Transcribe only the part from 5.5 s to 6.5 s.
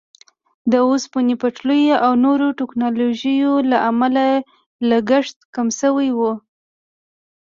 کم شوی وو.